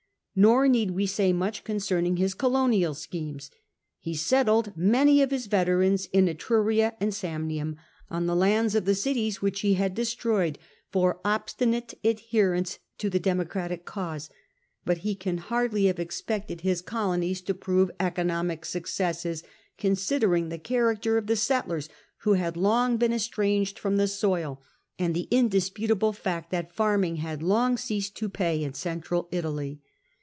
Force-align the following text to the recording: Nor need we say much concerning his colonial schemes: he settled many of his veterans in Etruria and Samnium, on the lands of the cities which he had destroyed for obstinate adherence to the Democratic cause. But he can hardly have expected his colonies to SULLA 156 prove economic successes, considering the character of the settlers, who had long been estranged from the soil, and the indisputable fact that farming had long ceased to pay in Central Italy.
Nor 0.33 0.69
need 0.69 0.91
we 0.91 1.07
say 1.07 1.33
much 1.33 1.65
concerning 1.65 2.15
his 2.15 2.33
colonial 2.33 2.93
schemes: 2.93 3.51
he 3.99 4.15
settled 4.15 4.71
many 4.77 5.21
of 5.21 5.29
his 5.29 5.47
veterans 5.47 6.05
in 6.13 6.29
Etruria 6.29 6.95
and 7.01 7.11
Samnium, 7.13 7.75
on 8.09 8.27
the 8.27 8.35
lands 8.35 8.73
of 8.73 8.85
the 8.85 8.95
cities 8.95 9.41
which 9.41 9.59
he 9.59 9.73
had 9.73 9.93
destroyed 9.93 10.57
for 10.89 11.19
obstinate 11.25 11.95
adherence 12.01 12.79
to 12.97 13.09
the 13.09 13.19
Democratic 13.19 13.83
cause. 13.83 14.29
But 14.85 14.99
he 14.99 15.15
can 15.15 15.37
hardly 15.37 15.85
have 15.87 15.99
expected 15.99 16.61
his 16.61 16.81
colonies 16.81 17.41
to 17.41 17.53
SULLA 17.53 17.59
156 17.59 17.65
prove 17.65 18.07
economic 18.07 18.63
successes, 18.63 19.43
considering 19.77 20.47
the 20.47 20.57
character 20.57 21.17
of 21.17 21.27
the 21.27 21.35
settlers, 21.35 21.89
who 22.19 22.33
had 22.35 22.55
long 22.55 22.95
been 22.95 23.11
estranged 23.11 23.77
from 23.77 23.97
the 23.97 24.07
soil, 24.07 24.61
and 24.97 25.13
the 25.13 25.27
indisputable 25.29 26.13
fact 26.13 26.51
that 26.51 26.73
farming 26.73 27.17
had 27.17 27.43
long 27.43 27.75
ceased 27.75 28.15
to 28.15 28.29
pay 28.29 28.63
in 28.63 28.73
Central 28.73 29.27
Italy. 29.31 29.81